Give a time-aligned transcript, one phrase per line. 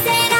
[0.00, 0.31] Need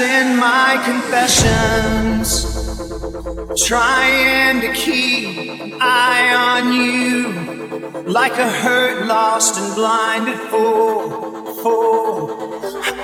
[0.00, 2.44] in my confessions,
[3.66, 11.54] trying to keep an eye on you, like a hurt, lost, and blinded fool.
[11.62, 12.36] fool.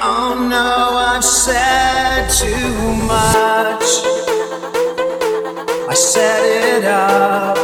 [0.03, 3.89] Oh no, I've said too much.
[5.89, 7.57] I set it up.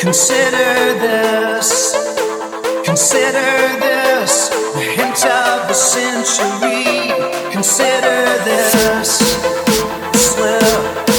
[0.00, 1.94] Consider this.
[2.84, 4.50] Consider this.
[4.74, 7.12] A hint of century.
[7.50, 9.18] Consider this
[10.14, 11.11] slip.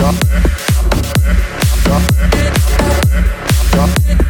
[0.00, 0.14] Drop.
[1.84, 2.02] Drop.
[3.70, 4.29] Drop.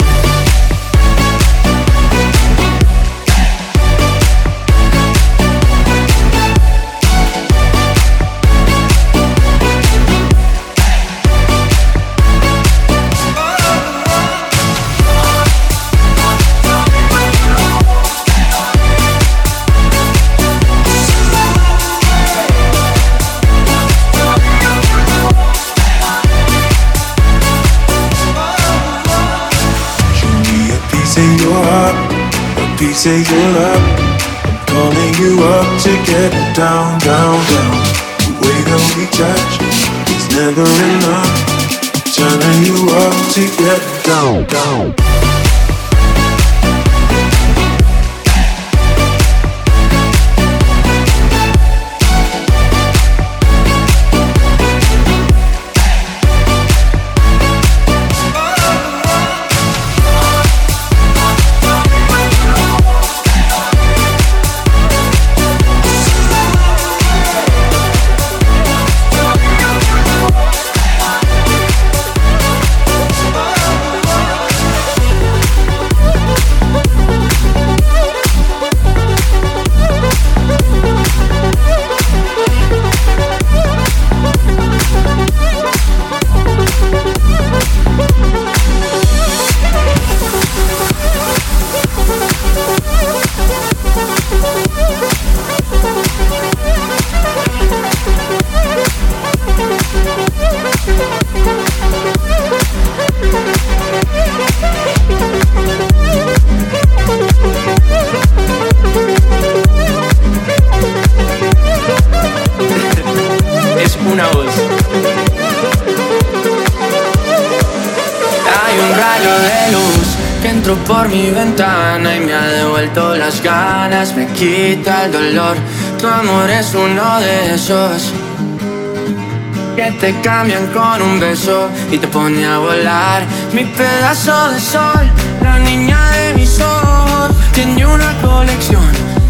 [129.75, 133.21] Que te cambian con un beso y te pone a volar.
[133.53, 135.05] Mi pedazo de sol,
[135.43, 138.83] la niña de mis ojos, tiene una colección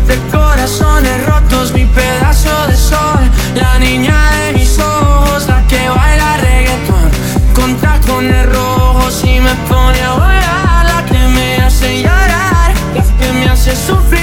[0.08, 1.74] de corazones rotos.
[1.74, 3.20] Mi pedazo de sol,
[3.54, 7.10] la niña de mis ojos, la que baila reggaetón
[7.54, 10.86] con tacones rojos y me pone a volar.
[10.86, 14.21] La que me hace llorar, la que me hace sufrir,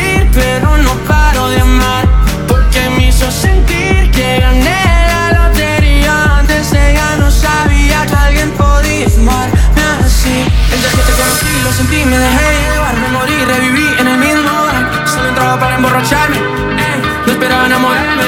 [12.08, 15.06] me dejé llevar Me morí, reviví en el mismo lugar.
[15.06, 18.27] Solo entraba para emborracharme eh, No esperaba enamorarme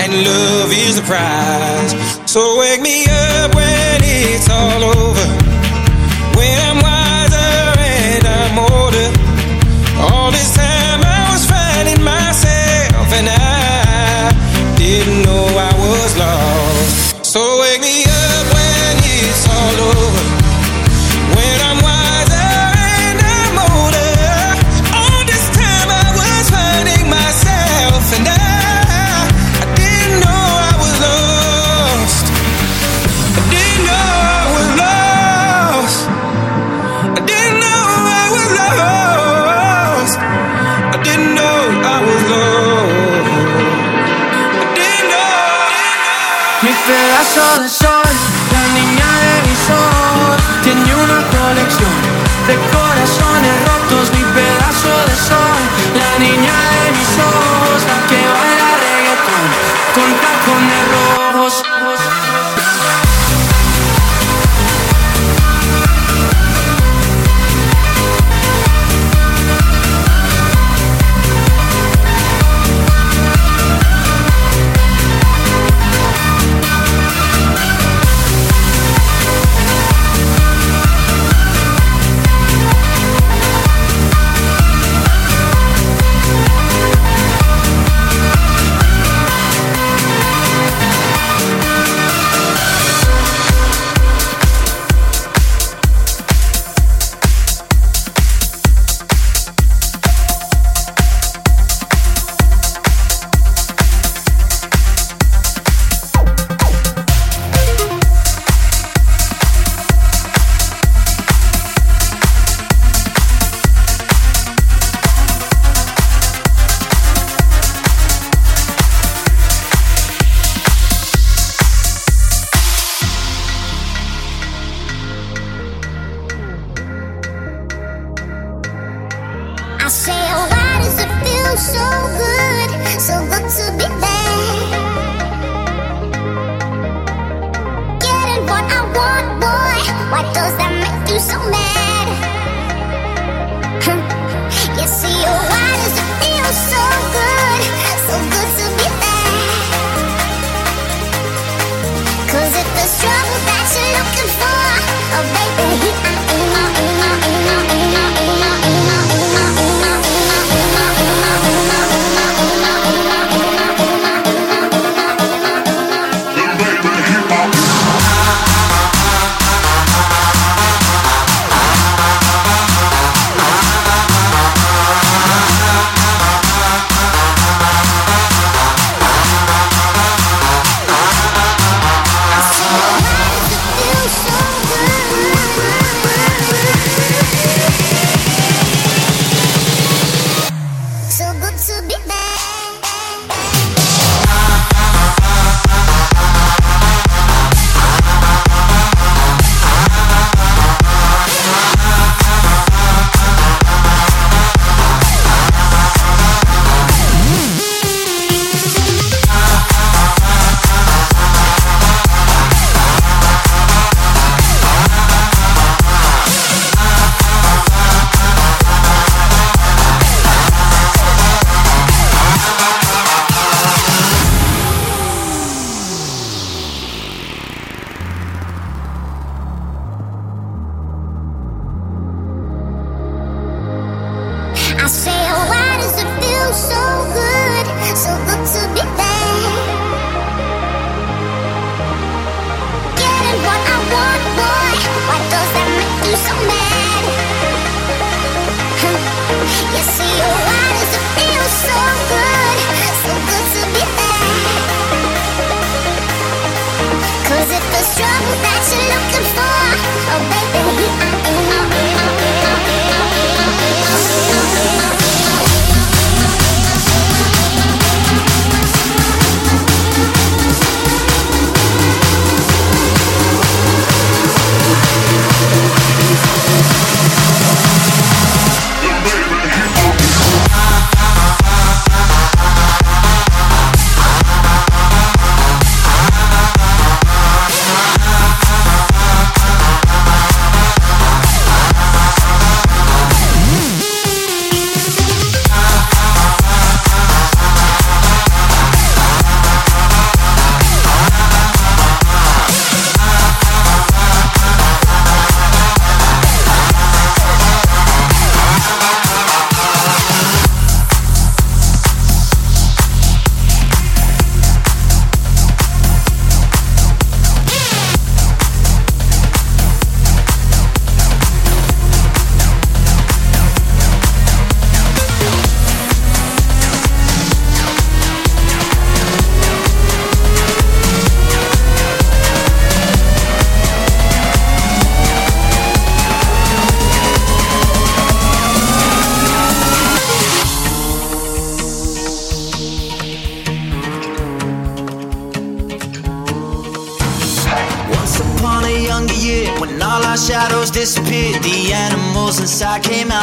[0.00, 1.92] and love is the prize.
[2.30, 5.45] So wake me up when it's all over.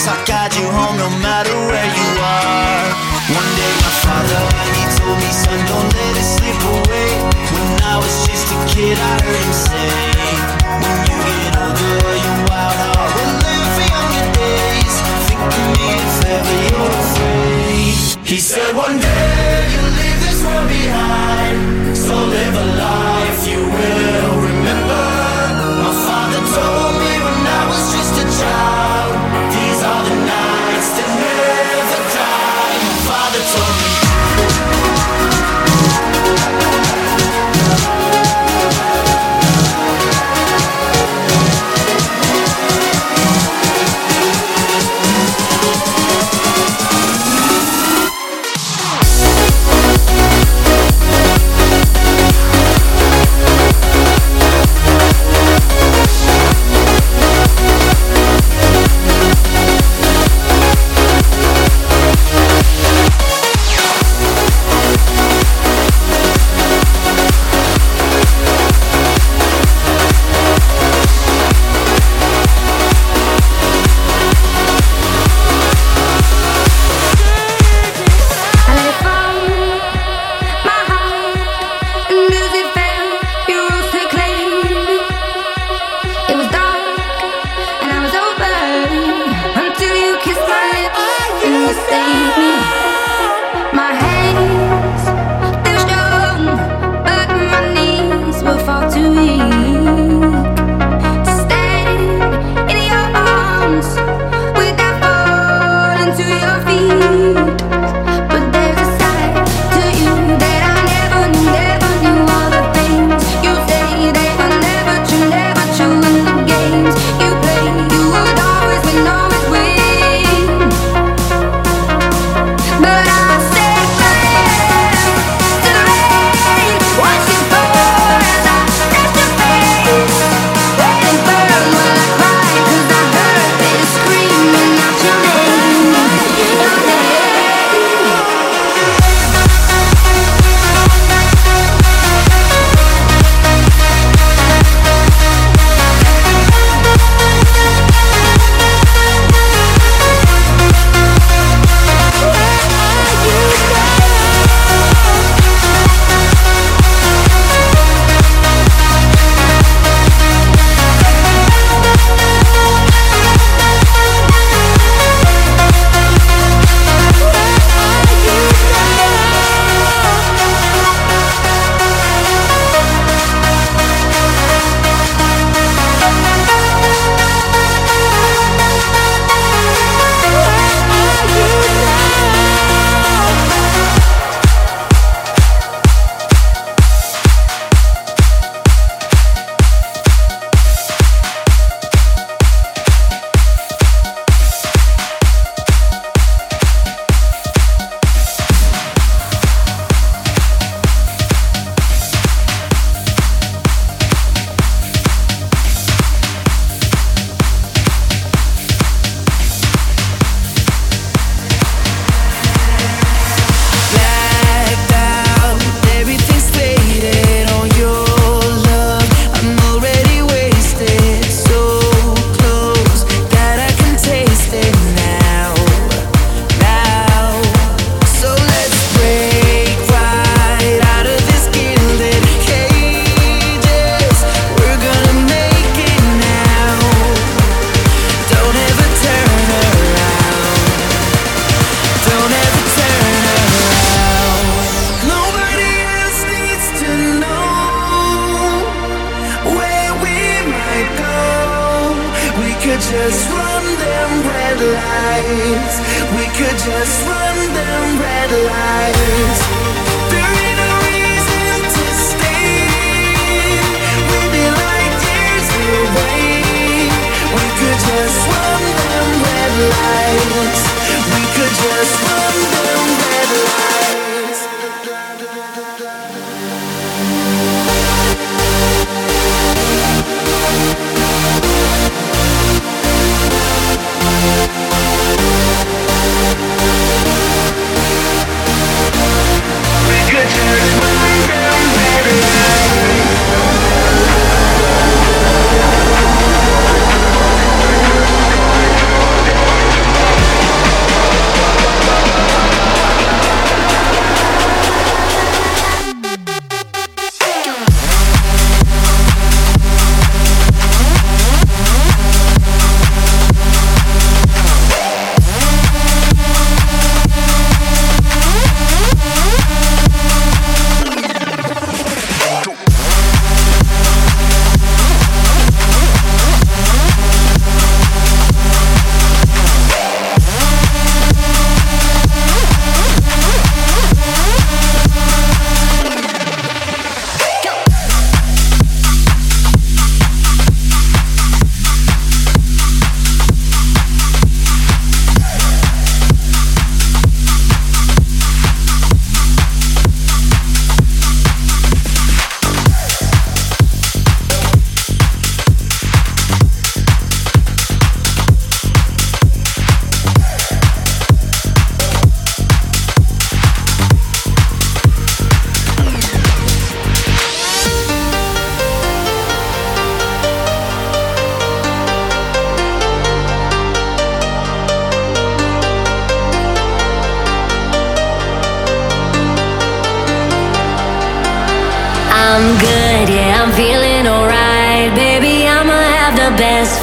[0.00, 0.39] 무섭게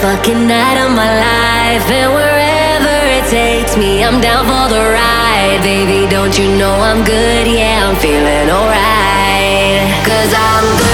[0.02, 5.60] fucking night of my life, and wherever it takes me, I'm down for the ride.
[5.64, 7.48] Baby, don't you know I'm good?
[7.48, 10.06] Yeah, I'm feeling alright.
[10.06, 10.87] Cause I'm good.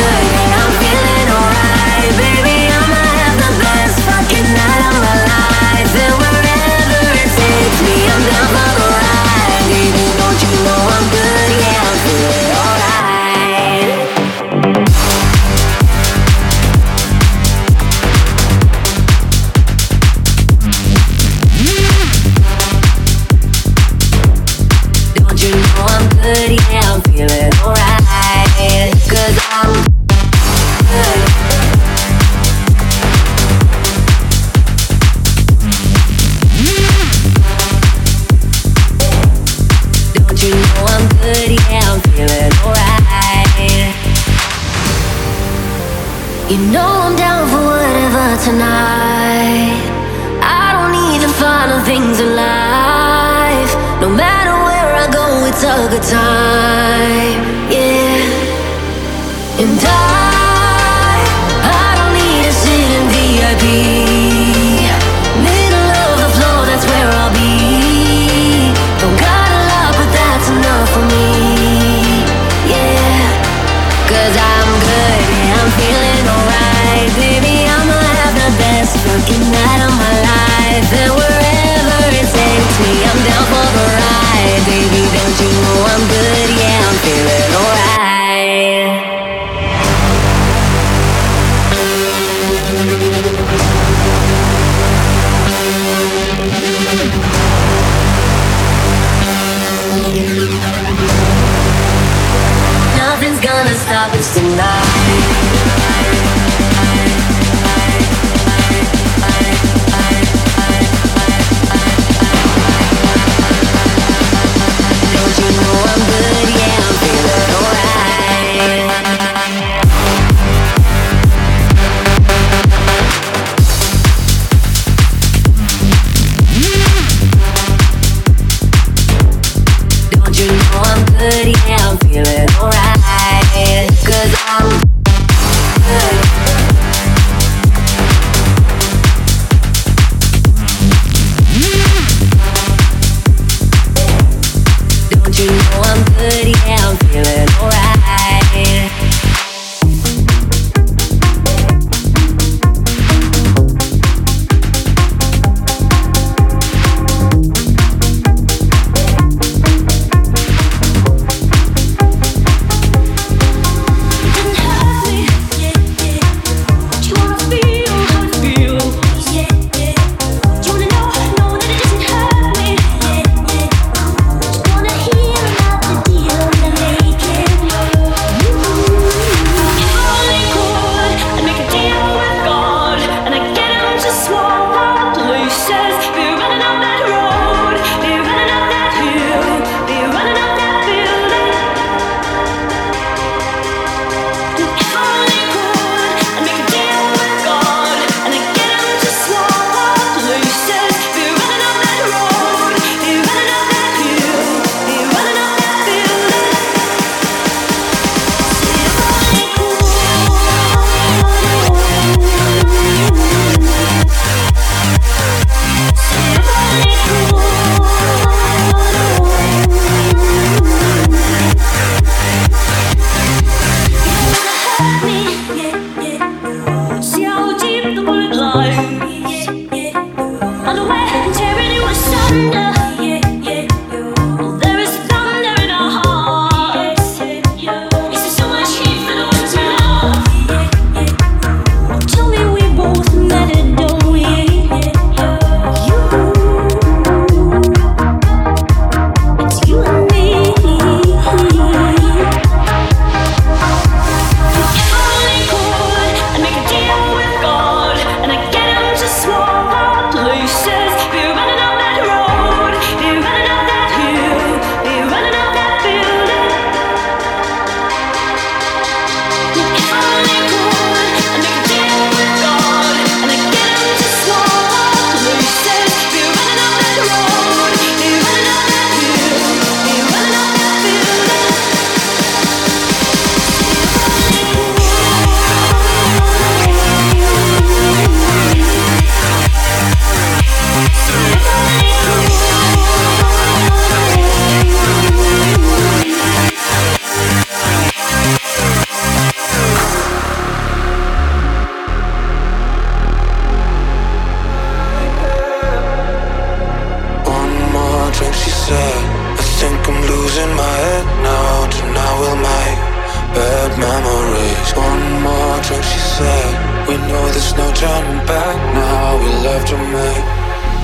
[317.44, 319.18] There's no turning back now.
[319.20, 320.26] We love to make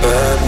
[0.02, 0.39] bad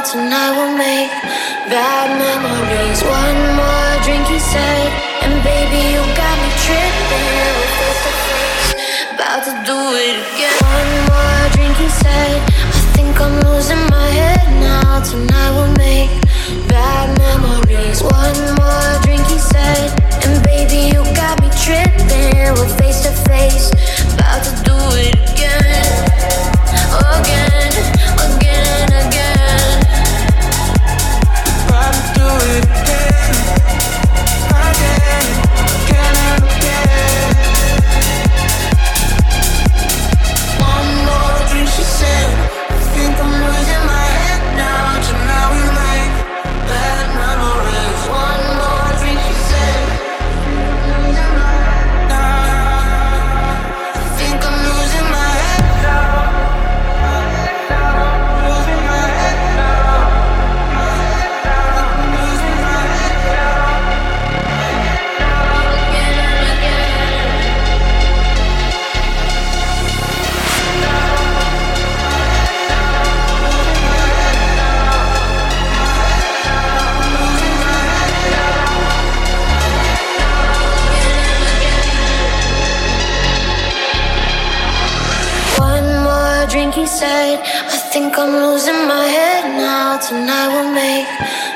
[0.00, 1.12] Tonight we'll make
[1.68, 3.04] bad memories.
[3.04, 4.88] One more drink, he said.
[5.20, 7.28] And baby, you got me tripping.
[7.76, 8.72] Face to face,
[9.12, 10.56] about to do it again.
[10.64, 12.40] One more drink, he said.
[12.40, 15.04] I think I'm losing my head now.
[15.04, 16.08] Tonight we'll make
[16.66, 18.02] bad memories.
[18.02, 19.92] One more drink, he said.
[20.24, 22.56] And baby, you got me tripping.
[22.56, 23.68] We're face to face,
[88.20, 89.96] I'm losing my head now.
[89.96, 91.08] Tonight we'll make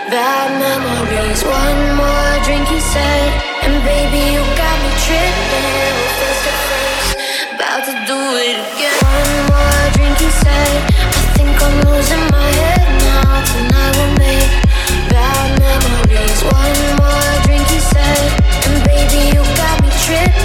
[0.09, 1.45] bad memories.
[1.45, 3.28] One more drink, he said.
[3.69, 5.69] And baby, you got me tripping.
[5.93, 7.11] We're face to face,
[7.53, 8.97] about to do it again.
[8.97, 10.77] One more drink, he said.
[11.05, 13.45] I think I'm losing my head now.
[13.45, 14.53] Tonight we'll make
[15.12, 16.41] bad memories.
[16.49, 18.24] One more drink, he said.
[18.65, 20.43] And baby, you got me tripping.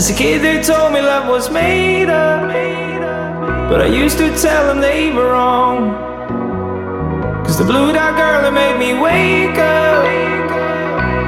[0.00, 2.48] As a kid, they told me love was made up.
[3.68, 5.92] But I used to tell them they were wrong.
[7.44, 10.08] Cause the blue dot girl that made me wake up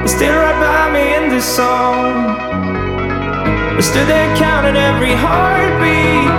[0.03, 2.33] is still right by me in this song.
[3.77, 6.33] I stood there counting every heartbeat,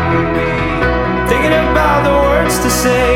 [1.31, 3.15] thinking about the words to say.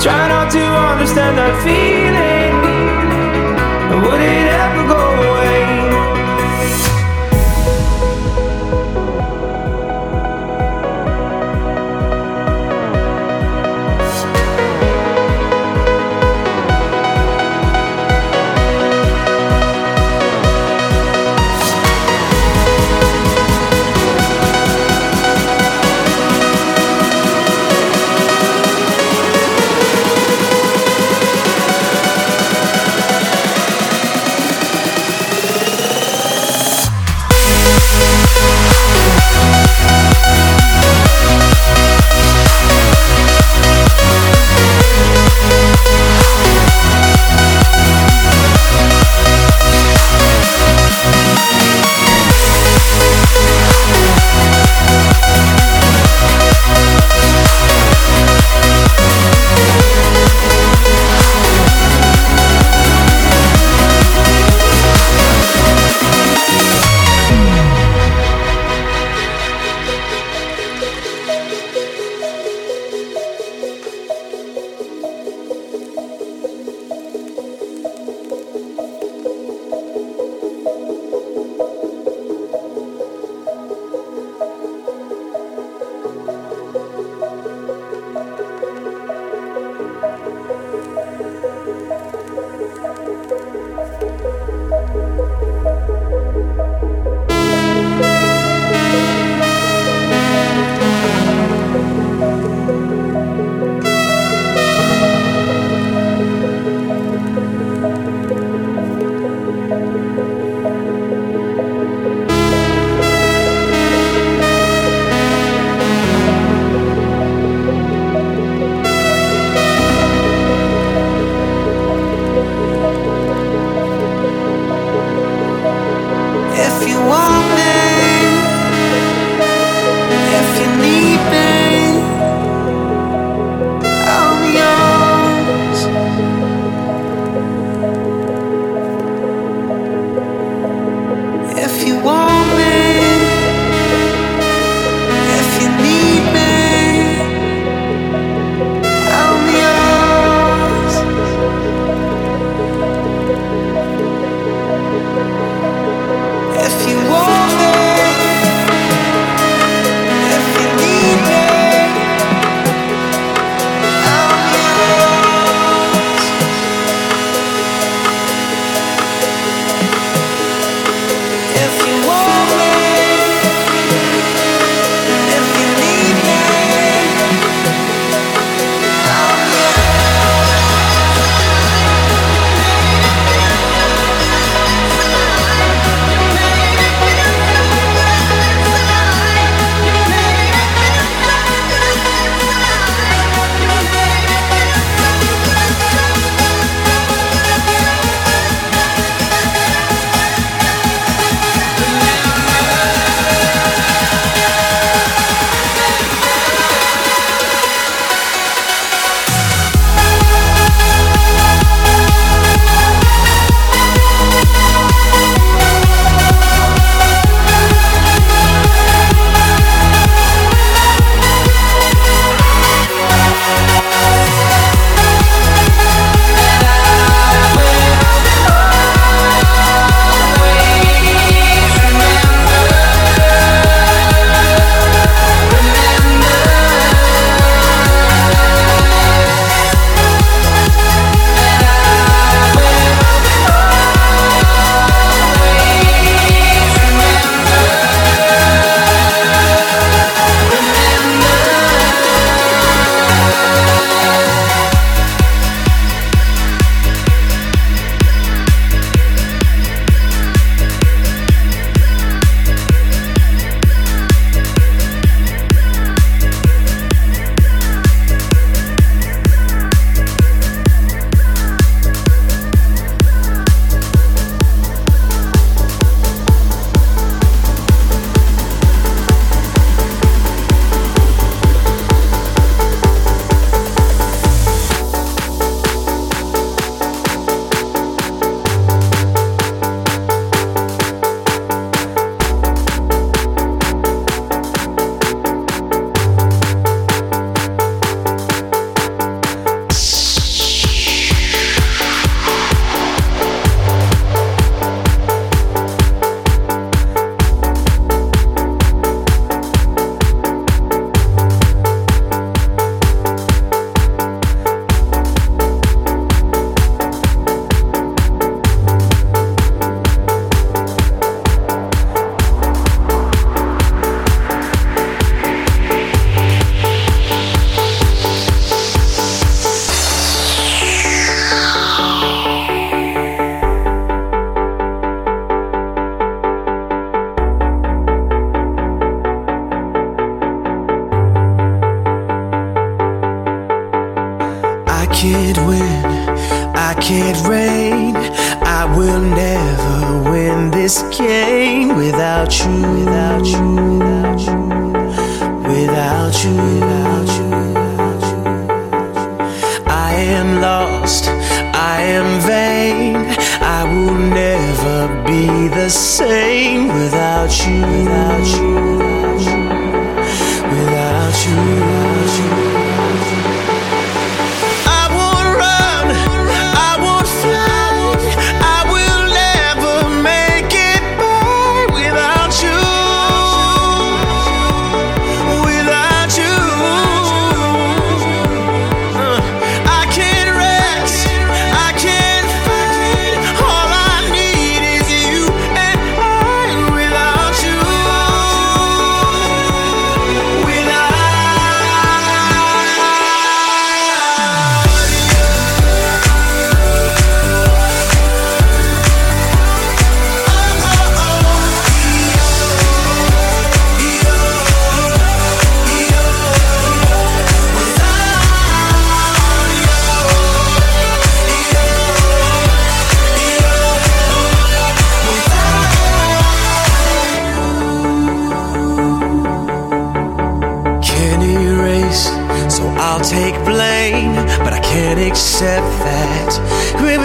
[0.00, 0.64] Try not to
[0.96, 2.56] understand that feeling.
[4.00, 4.39] Would it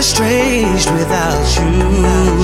[0.06, 2.35] estranged without you.